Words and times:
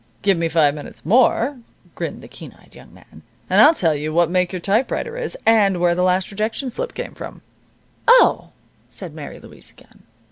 "Give 0.23 0.35
me 0.35 0.49
five 0.49 0.73
minutes 0.73 1.05
more," 1.05 1.59
grinned 1.93 2.23
the 2.23 2.27
keen 2.27 2.53
eyed 2.59 2.73
young 2.73 2.91
man, 2.91 3.21
"and 3.51 3.61
I'll 3.61 3.75
tell 3.75 3.93
you 3.93 4.11
what 4.11 4.31
make 4.31 4.51
your 4.51 4.59
typewriter 4.59 5.15
is, 5.15 5.37
and 5.45 5.79
where 5.79 5.93
the 5.93 6.01
last 6.01 6.31
rejection 6.31 6.71
slip 6.71 6.95
came 6.95 7.13
from." 7.13 7.43
"Oh!" 8.07 8.49
said 8.89 9.13
Mary 9.13 9.39
Louise 9.39 9.69
again. 9.69 10.01